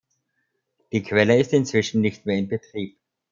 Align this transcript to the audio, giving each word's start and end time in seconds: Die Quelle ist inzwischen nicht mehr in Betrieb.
Die 0.91 1.03
Quelle 1.03 1.39
ist 1.39 1.53
inzwischen 1.53 2.01
nicht 2.01 2.25
mehr 2.25 2.39
in 2.39 2.47
Betrieb. 2.47 2.97